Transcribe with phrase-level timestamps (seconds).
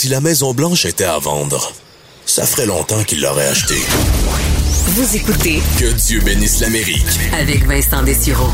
[0.00, 1.74] Si la Maison Blanche était à vendre,
[2.24, 3.82] ça ferait longtemps qu'il l'aurait achetée.
[4.86, 7.04] Vous écoutez Que Dieu bénisse l'Amérique.
[7.38, 8.50] avec Vincent Dessureau.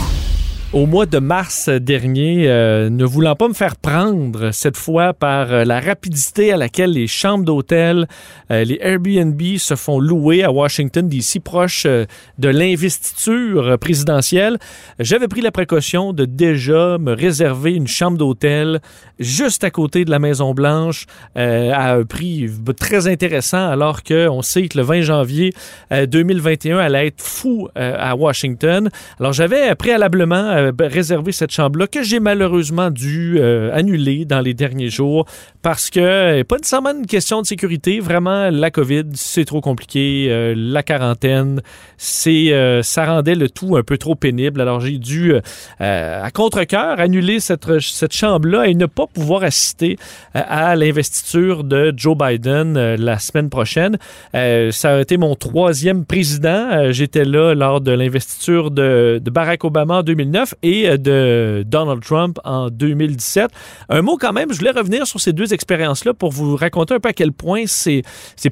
[0.73, 5.53] Au mois de mars dernier, euh, ne voulant pas me faire prendre cette fois par
[5.53, 8.09] euh, la rapidité à laquelle les chambres d'hôtel,
[8.51, 14.59] euh, les Airbnb se font louer à Washington, D.C., proche de l'investiture présidentielle,
[14.99, 18.81] j'avais pris la précaution de déjà me réserver une chambre d'hôtel
[19.19, 21.07] juste à côté de la Maison-Blanche
[21.37, 25.53] euh, à un prix très intéressant alors qu'on sait que le 20 janvier
[25.93, 28.91] euh, 2021 allait être fou à Washington.
[29.21, 34.55] Alors j'avais préalablement euh, réservé cette chambre-là que j'ai malheureusement dû euh, annuler dans les
[34.55, 35.27] derniers jours
[35.63, 40.29] parce que euh, pas nécessairement une question de sécurité, vraiment la COVID, c'est trop compliqué,
[40.31, 41.61] euh, la quarantaine,
[41.97, 44.61] c'est ça rendait le tout un peu trop pénible.
[44.61, 45.35] Alors j'ai dû
[45.79, 49.97] à contre-cœur annuler cette, cette chambre-là et ne pas pouvoir assister
[50.35, 53.97] à l'investiture de Joe Biden la semaine prochaine.
[54.33, 56.93] Ça a été mon troisième président.
[56.93, 62.03] J'étais là lors de l'investiture de, de Barack Obama en 2009 et euh, de Donald
[62.03, 63.51] Trump en 2017.
[63.89, 67.01] Un mot quand même, je voulais revenir sur ces deux expériences-là pour vous raconter un
[67.01, 68.03] peu à quel point c'est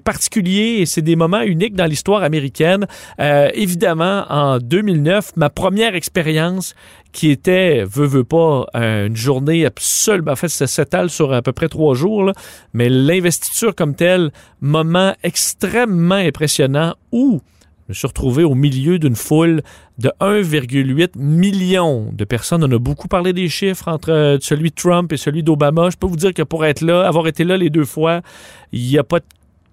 [0.05, 2.87] particulier et c'est des moments uniques dans l'histoire américaine.
[3.21, 6.75] Euh, évidemment, en 2009, ma première expérience
[7.13, 11.43] qui était, veut, veut pas, euh, une journée absolument, en fait, ça s'étale sur à
[11.43, 12.33] peu près trois jours,
[12.73, 17.41] mais l'investiture comme telle, moment extrêmement impressionnant où
[17.87, 19.63] je me suis retrouvé au milieu d'une foule
[19.99, 22.65] de 1,8 million de personnes.
[22.65, 25.91] On a beaucoup parlé des chiffres entre euh, celui de Trump et celui d'Obama.
[25.91, 28.23] Je peux vous dire que pour être là, avoir été là les deux fois,
[28.73, 29.19] il n'y a pas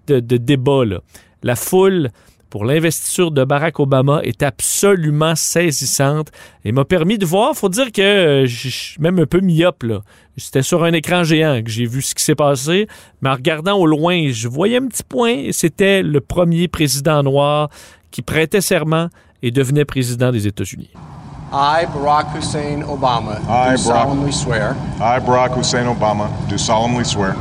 [0.08, 0.84] de, débat.
[0.84, 1.00] Là.
[1.42, 2.10] La foule
[2.50, 6.30] pour l'investiture de Barack Obama est absolument saisissante
[6.66, 9.86] et m'a permis de voir, faut dire que euh, je suis même un peu myope.
[10.36, 12.88] C'était sur un écran géant que j'ai vu ce qui s'est passé,
[13.22, 17.70] mais en regardant au loin, je voyais un petit point c'était le premier président noir
[18.12, 19.08] qui prêtait serment
[19.42, 20.90] et devenait président des États-Unis.
[21.52, 27.04] I, Barack Hussein Obama, I, do Barack- solemnly swear I, Barack Hussein Obama, do solemnly
[27.04, 27.34] swear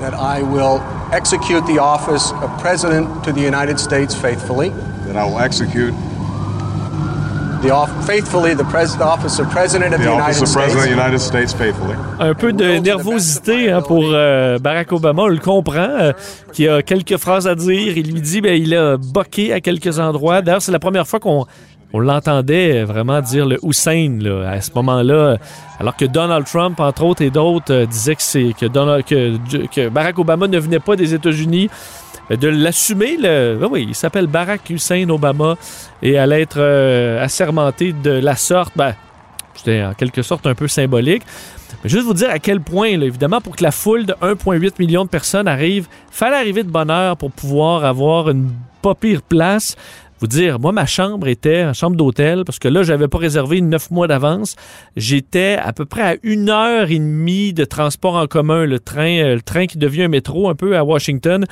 [0.00, 0.80] that I will
[1.12, 4.70] execute the office of President to the United States faithfully,
[5.06, 5.92] that I will execute
[12.20, 16.12] un peu de nervosité hein, pour euh, Barack Obama, on le comprend, euh,
[16.52, 17.96] qui a quelques phrases à dire.
[17.96, 20.42] Il lui dit, ben, il a boqué à quelques endroits.
[20.42, 21.46] D'ailleurs, c'est la première fois qu'on
[21.92, 25.38] on l'entendait vraiment dire le Hussein là, à ce moment-là,
[25.80, 30.80] alors que Donald Trump, entre autres et d'autres, euh, que, que Barack Obama ne venait
[30.80, 31.70] pas des États-Unis.
[32.30, 35.56] Euh, De l'assumer, le, ben oui, il s'appelle Barack Hussein Obama
[36.02, 38.72] et allait être euh, assermenté de la sorte.
[38.76, 38.94] Ben,
[39.54, 41.22] c'était en quelque sorte un peu symbolique.
[41.82, 44.74] Mais juste vous dire à quel point, là, évidemment, pour que la foule de 1,8
[44.78, 48.50] million de personnes arrive, fallait arriver de bonne heure pour pouvoir avoir une
[48.82, 49.76] pas pire place.
[50.20, 53.60] Vous dire, moi, ma chambre était en chambre d'hôtel, parce que là, j'avais pas réservé
[53.60, 54.56] neuf mois d'avance.
[54.96, 59.18] J'étais à peu près à une heure et demie de transport en commun, le train,
[59.18, 61.44] euh, le train qui devient un métro un peu à Washington.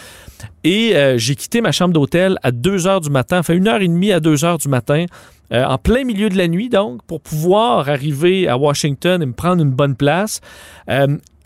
[0.64, 3.80] Et euh, j'ai quitté ma chambre d'hôtel à 2 heures du matin, enfin une heure
[3.80, 5.06] et demie à 2 heures du matin,
[5.52, 9.32] euh, en plein milieu de la nuit donc, pour pouvoir arriver à Washington et me
[9.32, 10.40] prendre une bonne place.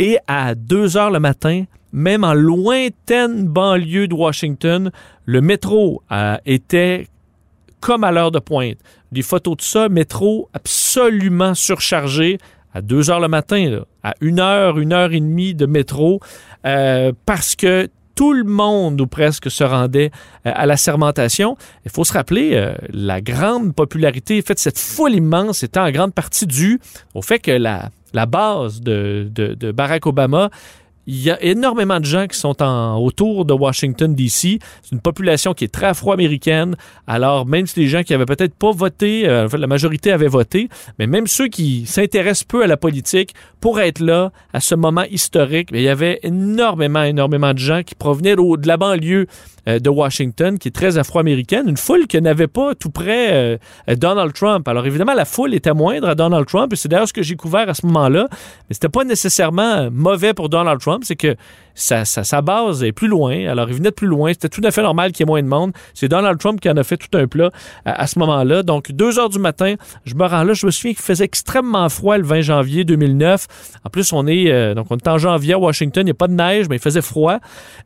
[0.00, 4.90] Et à 2 heures le matin, même en lointaine banlieue de Washington,
[5.26, 7.06] le métro euh, était
[7.80, 8.78] comme à l'heure de pointe.
[9.12, 12.38] Des photos de ça, métro absolument surchargé
[12.72, 16.20] à 2 heures le matin, à une heure, une heure et demie de métro,
[16.64, 20.10] euh, parce que tout le monde ou presque se rendait
[20.46, 21.58] euh, à la sermentation.
[21.84, 26.14] Il faut se rappeler, la grande popularité, en fait, cette foule immense était en grande
[26.14, 26.80] partie due
[27.14, 30.50] au fait que la, la base de, de, de Barack Obama
[31.06, 34.60] il y a énormément de gens qui sont en, autour de Washington, D.C.
[34.82, 36.76] C'est une population qui est très afro-américaine.
[37.08, 40.12] Alors, même si les gens qui avaient peut-être pas voté, euh, en fait, la majorité
[40.12, 40.68] avait voté,
[40.98, 45.04] mais même ceux qui s'intéressent peu à la politique, pour être là, à ce moment
[45.10, 49.26] historique, il y avait énormément, énormément de gens qui provenaient de, la banlieue
[49.66, 53.56] de Washington qui est très afro-américaine, une foule qui n'avait pas tout près euh,
[53.96, 54.66] Donald Trump.
[54.68, 57.36] Alors évidemment, la foule était moindre à Donald Trump et c'est d'ailleurs ce que j'ai
[57.36, 58.28] couvert à ce moment-là.
[58.30, 61.36] Mais c'était pas nécessairement mauvais pour Donald Trump, c'est que
[61.74, 63.46] sa, sa, base est plus loin.
[63.46, 64.32] Alors, il venait de plus loin.
[64.32, 65.72] C'était tout à fait normal qu'il y ait moins de monde.
[65.94, 67.50] C'est Donald Trump qui en a fait tout un plat
[67.84, 68.62] à, ce moment-là.
[68.62, 70.52] Donc, deux heures du matin, je me rends là.
[70.52, 73.46] Je me souviens qu'il faisait extrêmement froid le 20 janvier 2009.
[73.84, 76.02] En plus, on est, euh, donc on est en janvier à Washington.
[76.02, 77.38] Il n'y a pas de neige, mais il faisait froid.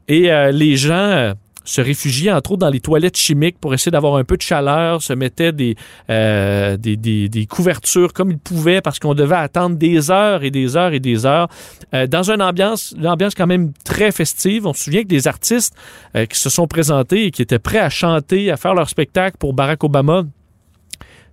[0.09, 0.94] Et euh, les gens...
[0.94, 1.35] Euh,
[1.65, 5.03] se réfugiaient entre autres dans les toilettes chimiques pour essayer d'avoir un peu de chaleur,
[5.03, 5.77] se mettaient des,
[6.11, 10.93] euh, des, couvertures comme ils pouvaient parce qu'on devait attendre des heures et des heures
[10.93, 11.49] et des heures
[11.95, 14.67] euh, dans une ambiance, une ambiance quand même très festive.
[14.67, 15.75] On se souvient que des artistes
[16.17, 19.37] euh, qui se sont présentés et qui étaient prêts à chanter, à faire leur spectacle
[19.39, 20.25] pour Barack Obama,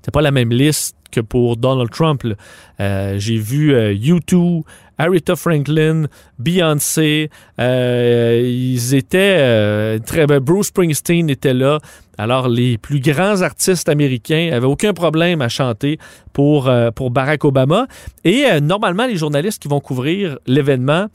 [0.04, 2.26] c'est pas la même liste que pour Donald Trump.
[2.80, 4.64] J'ai vu euh, U2,
[5.02, 6.06] Aretha Franklin,
[6.40, 7.30] Beyoncé.
[7.60, 11.80] Euh, ils étaient très ben, Bruce Springsteen était là.
[12.18, 15.98] Alors les plus grands artistes américains avaient aucun problème à chanter
[16.34, 17.88] pour pour Barack Obama.
[18.24, 21.08] Et normalement les journalistes qui vont couvrir l'événement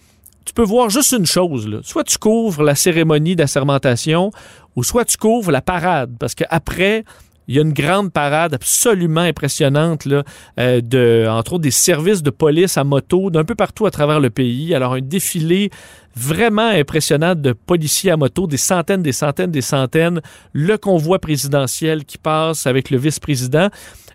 [0.47, 1.69] tu peux voir juste une chose.
[1.83, 4.31] Soit tu couvres la cérémonie d'assermentation
[4.77, 6.15] ou soit tu couvres la parade.
[6.19, 7.05] Parce qu'après,
[7.49, 10.25] il y a une grande parade absolument impressionnante, là,
[10.59, 14.21] euh, de, entre autres des services de police à moto d'un peu partout à travers
[14.21, 14.75] le pays.
[14.75, 15.71] Alors, un défilé
[16.17, 20.21] vraiment impressionnant de policiers à moto, des centaines, des centaines, des centaines,
[20.53, 23.69] le convoi présidentiel qui passe avec le vice-président.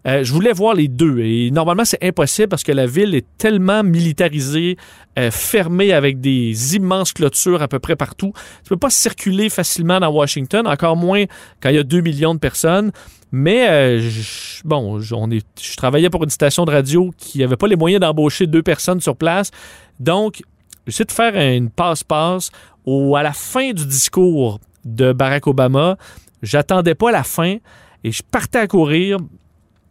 [0.07, 3.25] Euh, je voulais voir les deux et normalement c'est impossible parce que la ville est
[3.37, 4.77] tellement militarisée,
[5.19, 8.33] euh, fermée avec des immenses clôtures à peu près partout.
[8.63, 11.25] Tu peux pas circuler facilement dans Washington, encore moins
[11.61, 12.91] quand il y a 2 millions de personnes.
[13.31, 17.77] Mais euh, je, bon, je travaillais pour une station de radio qui n'avait pas les
[17.77, 19.51] moyens d'embaucher deux personnes sur place.
[19.99, 20.41] Donc,
[20.85, 22.51] j'essaie de faire une passe-passe
[22.85, 25.97] où, à la fin du discours de Barack Obama,
[26.41, 27.57] j'attendais pas la fin
[28.03, 29.17] et je partais à courir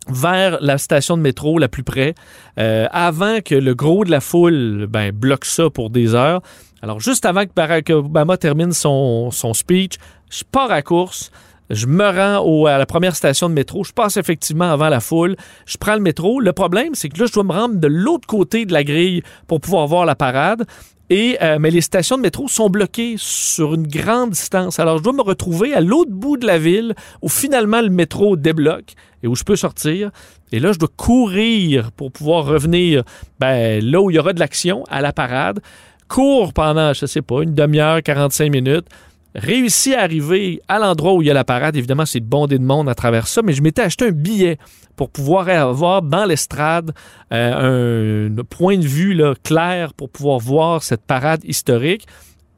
[0.08, 2.14] vers la station de métro la plus près,
[2.58, 6.42] euh, avant que le gros de la foule ben, bloque ça pour des heures.
[6.82, 9.94] Alors, juste avant que Barack Obama termine son, son speech,
[10.31, 11.31] je pars à course.
[11.70, 13.84] Je me rends à la première station de métro.
[13.84, 15.37] Je passe effectivement avant la foule.
[15.67, 16.40] Je prends le métro.
[16.40, 19.22] Le problème, c'est que là, je dois me rendre de l'autre côté de la grille
[19.46, 20.67] pour pouvoir voir la parade.
[21.11, 24.81] Et, euh, mais les stations de métro sont bloquées sur une grande distance.
[24.81, 28.37] Alors, je dois me retrouver à l'autre bout de la ville où finalement le métro
[28.37, 30.11] débloque et où je peux sortir.
[30.50, 33.05] Et là, je dois courir pour pouvoir revenir
[33.38, 35.61] ben, là où il y aura de l'action, à la parade.
[36.08, 38.87] Cours pendant, je sais pas, une demi-heure, 45 minutes
[39.35, 41.77] réussi à arriver à l'endroit où il y a la parade.
[41.77, 44.59] Évidemment, c'est bondé de monde à travers ça, mais je m'étais acheté un billet
[44.97, 46.93] pour pouvoir avoir dans l'estrade
[47.32, 52.06] euh, un, point de vue là, clair pour pouvoir voir cette parade historique.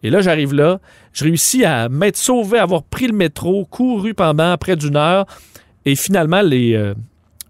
[0.03, 0.81] Et là, j'arrive là,
[1.13, 5.27] je réussis à m'être sauvé, avoir pris le métro, couru pendant près d'une heure,
[5.85, 6.95] et finalement, les, euh,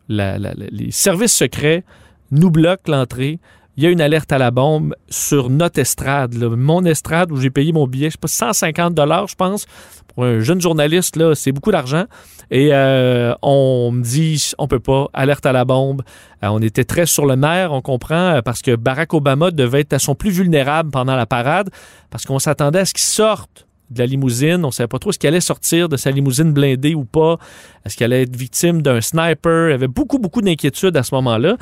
[0.08, 1.84] les services secrets
[2.30, 3.38] nous bloquent l'entrée
[3.82, 7.50] il y a une alerte à la bombe sur notre estrade, mon estrade où j'ai
[7.50, 9.66] payé mon billet, je sais pas, 150 dollars, je pense.
[10.14, 12.04] Pour un jeune journaliste, c'est beaucoup d'argent.
[12.52, 16.02] Et euh, on me dit, on peut pas, alerte à la bombe.
[16.44, 19.80] Euh, on était très sur le nerf, on comprend, euh, parce que Barack Obama devait
[19.80, 21.68] être à son plus vulnérable pendant la parade,
[22.08, 24.64] parce qu'on s'attendait à ce qu'il sorte de la limousine.
[24.64, 27.38] On ne savait pas trop ce qu'il allait sortir de sa limousine blindée ou pas.
[27.84, 29.68] Est-ce qu'il allait être victime d'un sniper?
[29.68, 31.56] Il y avait beaucoup, beaucoup d'inquiétudes à ce moment-là.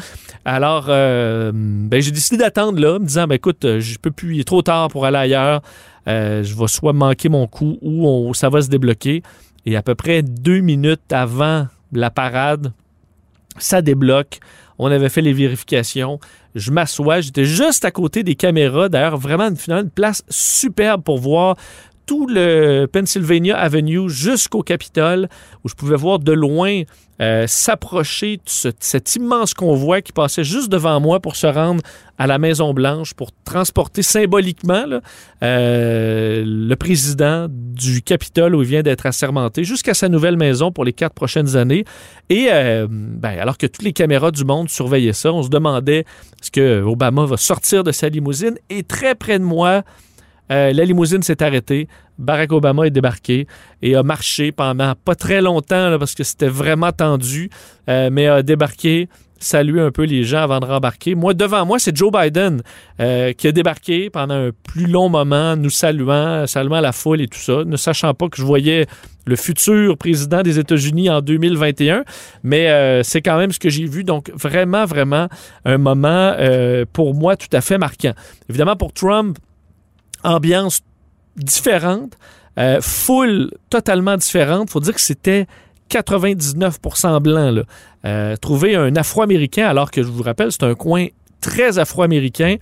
[0.44, 4.34] Alors, euh, ben, j'ai décidé d'attendre là, me disant, ben, écoute, euh, je peux plus,
[4.36, 5.62] il est trop tard pour aller ailleurs.
[6.08, 9.22] Euh, je vais soit manquer mon coup ou ça va se débloquer.
[9.66, 12.72] Et à peu près deux minutes avant la parade,
[13.58, 14.38] ça débloque.
[14.78, 16.18] On avait fait les vérifications.
[16.54, 17.20] Je m'assois.
[17.20, 18.88] J'étais juste à côté des caméras.
[18.88, 21.56] D'ailleurs, vraiment une, une place superbe pour voir
[22.10, 25.28] tout le Pennsylvania Avenue jusqu'au Capitole,
[25.62, 26.82] où je pouvais voir de loin
[27.20, 31.82] euh, s'approcher cet immense convoi qui passait juste devant moi pour se rendre
[32.18, 34.86] à la Maison Blanche pour transporter symboliquement
[35.44, 40.84] euh, le président du Capitole où il vient d'être assermenté jusqu'à sa nouvelle maison pour
[40.84, 41.84] les quatre prochaines années.
[42.28, 46.06] Et euh, ben, alors que toutes les caméras du monde surveillaient ça, on se demandait
[46.42, 49.82] est-ce que Obama va sortir de sa limousine et très près de moi,
[50.50, 51.88] euh, la limousine s'est arrêtée.
[52.18, 53.46] Barack Obama est débarqué
[53.82, 57.50] et a marché pendant pas très longtemps parce que c'était vraiment tendu,
[57.88, 61.14] euh, mais a débarqué, salué un peu les gens avant de rembarquer.
[61.14, 62.62] Moi, devant moi, c'est Joe Biden
[63.00, 67.28] euh, qui a débarqué pendant un plus long moment, nous saluant, saluant la foule et
[67.28, 68.86] tout ça, ne sachant pas que je voyais
[69.26, 72.04] le futur président des États-Unis en 2021,
[72.42, 74.02] mais c'est quand même ce que j'ai vu.
[74.02, 75.28] Donc, vraiment, vraiment
[75.64, 76.34] un moment
[76.92, 78.12] pour moi tout à fait marquant.
[78.48, 79.38] Évidemment, pour Trump,
[80.24, 80.80] ambiance
[81.36, 82.16] différente.
[82.58, 84.70] euh, foule totalement différente.
[84.70, 85.46] faut dire que c'était
[85.90, 87.50] 99% blanc.
[87.50, 87.62] Là.
[88.04, 91.06] Euh, trouver un Afro-Américain, alors que je vous rappelle, c'est un coin
[91.40, 92.56] très afro-américain.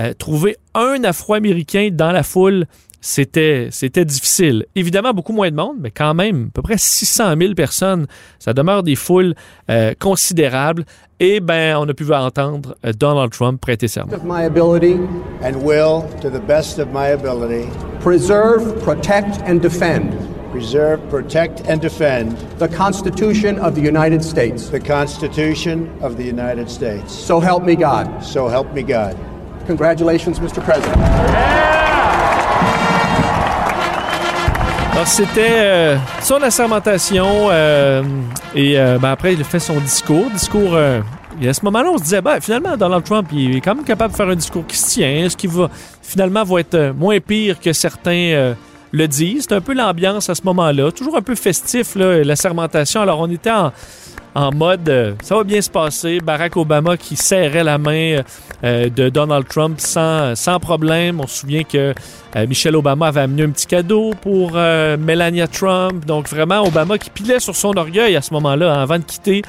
[0.00, 2.66] Euh, trouver un Afro-Américain dans la foule,
[3.00, 4.66] c'était, c'était difficile.
[4.74, 8.06] Évidemment, beaucoup moins de monde, mais quand même, à peu près 600 000 personnes.
[8.38, 9.34] Ça demeure des foules
[9.70, 10.84] euh, considérables.
[11.18, 14.12] Et ben, on a pu entendre euh, Donald Trump prêter serment.
[14.24, 14.98] My ability,
[15.42, 17.68] and will, to the best of my ability,
[18.00, 20.12] preserve, protect, and defend
[20.50, 24.68] preserve, protect, and defend the Constitution of the United States.
[24.68, 27.12] the Constitution of the United States.
[27.12, 28.22] So help me God.
[28.24, 29.16] So help me God.
[29.66, 30.62] Congratulations, Mr.
[30.62, 31.79] President.
[35.00, 38.02] Alors, c'était euh, son assermentation euh,
[38.54, 40.28] et euh, ben, après, il fait son discours.
[40.28, 40.74] Discours.
[40.74, 41.00] euh,
[41.40, 43.84] et à ce moment-là, on se disait, ben, finalement, Donald Trump, il est quand même
[43.86, 45.08] capable de faire un discours qui se tient.
[45.24, 45.70] Est-ce qu'il va
[46.02, 48.54] finalement va être euh, moins pire que certains
[48.92, 49.46] le disent?
[49.48, 50.92] C'est un peu l'ambiance à ce moment-là.
[50.92, 53.00] Toujours un peu festif, la sermentation.
[53.00, 53.72] Alors, on était en,
[54.34, 56.20] en mode euh, ça va bien se passer.
[56.20, 58.22] Barack Obama qui serrait la main
[58.64, 61.20] euh, de Donald Trump sans, sans problème.
[61.20, 61.94] On se souvient que
[62.36, 66.04] euh, Michelle Obama avait amené un petit cadeau pour euh, Melania Trump.
[66.06, 69.42] Donc vraiment, Obama qui pilait sur son orgueil à ce moment-là hein, avant de quitter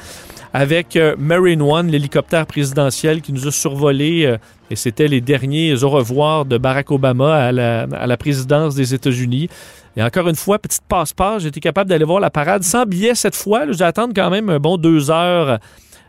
[0.54, 4.26] avec euh, Marine One, l'hélicoptère présidentiel qui nous a survolé.
[4.26, 4.36] euh,
[4.70, 8.94] et c'était les derniers au revoir de Barack Obama à la, à la présidence des
[8.94, 9.50] États-Unis.
[9.96, 13.36] Et encore une fois, petite passe-passe, été capable d'aller voir la parade sans billet cette
[13.36, 13.70] fois.
[13.70, 15.58] J'ai attendu quand même un bon deux heures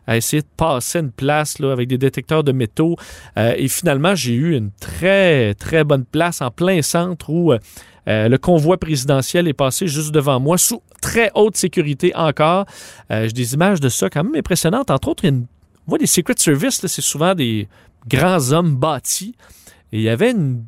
[0.07, 2.95] à essayer de passer une place là, avec des détecteurs de métaux.
[3.37, 7.59] Euh, et finalement, j'ai eu une très, très bonne place en plein centre où euh,
[8.09, 12.65] euh, le convoi présidentiel est passé juste devant moi, sous très haute sécurité encore.
[13.09, 14.91] J'ai des images de ça quand même impressionnantes.
[14.91, 15.45] Entre autres, il y a une-
[15.87, 17.67] on voit des Secret Service, c'est souvent des
[18.07, 19.35] grands hommes bâtis.
[19.91, 20.63] Et il y avait une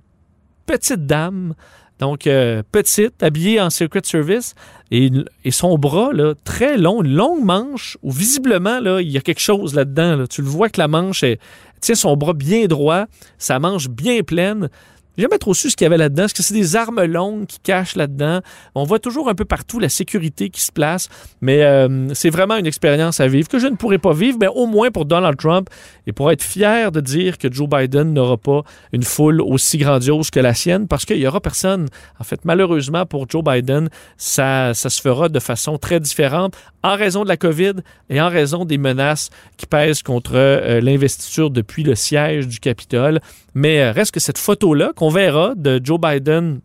[0.65, 1.55] petite dame,
[1.99, 4.55] donc euh, petite, habillée en Secret Service,
[4.91, 5.11] et,
[5.49, 9.39] son bras, là, très long, une longue manche, où visiblement, là, il y a quelque
[9.39, 10.15] chose là-dedans.
[10.17, 10.27] là.
[10.27, 11.39] Tu le vois que la manche est,
[11.81, 13.05] tient son bras bien droit,
[13.37, 14.69] sa manche bien pleine.
[15.17, 16.25] J'ai jamais trop su ce qu'il y avait là-dedans.
[16.25, 18.41] Est-ce que c'est des armes longues qui cachent là-dedans?
[18.75, 21.07] On voit toujours un peu partout la sécurité qui se place,
[21.41, 24.47] mais euh, c'est vraiment une expérience à vivre que je ne pourrais pas vivre, mais
[24.47, 25.69] au moins pour Donald Trump
[26.05, 30.29] et pour être fier de dire que Joe Biden n'aura pas une foule aussi grandiose
[30.29, 31.87] que la sienne, parce qu'il n'y aura personne.
[32.19, 36.95] En fait, malheureusement pour Joe Biden, ça, ça se fera de façon très différente en
[36.95, 37.73] raison de la COVID
[38.09, 43.21] et en raison des menaces qui pèsent contre euh, l'investiture depuis le siège du Capitole.
[43.55, 46.59] Mais euh, reste que cette photo-là verra de Joe Biden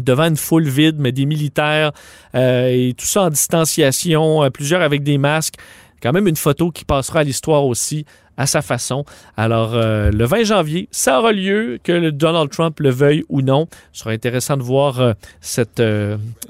[0.00, 1.92] devant une foule vide, mais des militaires
[2.34, 5.54] euh, et tout ça en distanciation, euh, plusieurs avec des masques.
[6.02, 8.04] Quand même une photo qui passera à l'histoire aussi
[8.36, 9.06] à sa façon.
[9.38, 13.66] Alors, euh, le 20 janvier, ça aura lieu, que Donald Trump le veuille ou non.
[13.92, 15.14] Ce sera intéressant de voir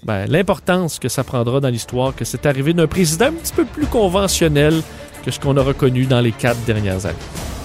[0.02, 3.64] ben, l'importance que ça prendra dans l'histoire, que c'est arrivé d'un président un petit peu
[3.64, 4.82] plus conventionnel
[5.24, 7.55] que ce qu'on a reconnu dans les quatre dernières années.